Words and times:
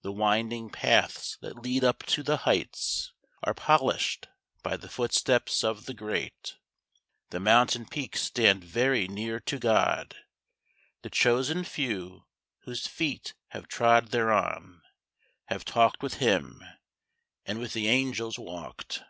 _The 0.02 0.12
winding 0.12 0.68
paths 0.68 1.38
that 1.40 1.56
lead 1.62 1.82
up 1.82 2.00
to 2.02 2.22
the 2.22 2.36
heights 2.44 3.14
Are 3.42 3.54
polished 3.54 4.28
by 4.62 4.76
the 4.76 4.90
footsteps 4.90 5.64
of 5.64 5.86
the 5.86 5.94
great. 5.94 6.56
The 7.30 7.40
mountain 7.40 7.86
peaks 7.86 8.20
stand 8.20 8.62
very 8.62 9.08
near 9.08 9.40
to 9.40 9.58
God: 9.58 10.16
The 11.00 11.08
chosen 11.08 11.64
few 11.64 12.26
whose 12.64 12.86
feet 12.86 13.32
have 13.52 13.68
trod 13.68 14.10
thereon 14.10 14.82
_Have 15.50 15.64
talked 15.64 16.02
with 16.02 16.16
Him, 16.18 16.62
and 17.46 17.58
with 17.58 17.72
the 17.72 17.86
angels 17.88 18.38
walked. 18.38 19.02